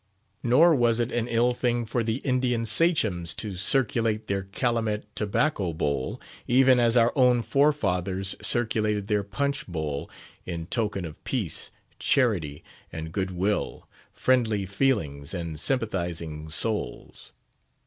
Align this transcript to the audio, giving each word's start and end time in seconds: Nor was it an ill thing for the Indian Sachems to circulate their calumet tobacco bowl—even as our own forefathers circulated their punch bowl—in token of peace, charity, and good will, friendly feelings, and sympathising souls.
Nor 0.41 0.73
was 0.73 0.99
it 0.99 1.11
an 1.11 1.27
ill 1.27 1.53
thing 1.53 1.85
for 1.85 2.03
the 2.03 2.15
Indian 2.25 2.65
Sachems 2.65 3.35
to 3.35 3.55
circulate 3.55 4.25
their 4.25 4.41
calumet 4.41 5.05
tobacco 5.15 5.73
bowl—even 5.73 6.79
as 6.79 6.97
our 6.97 7.13
own 7.15 7.43
forefathers 7.43 8.35
circulated 8.41 9.05
their 9.05 9.21
punch 9.21 9.67
bowl—in 9.67 10.65
token 10.65 11.05
of 11.05 11.23
peace, 11.23 11.69
charity, 11.99 12.63
and 12.91 13.11
good 13.11 13.29
will, 13.29 13.87
friendly 14.11 14.65
feelings, 14.65 15.35
and 15.35 15.59
sympathising 15.59 16.49
souls. 16.49 17.31